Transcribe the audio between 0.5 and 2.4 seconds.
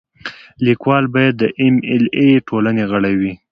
لیکوال باید د ایم ایل اې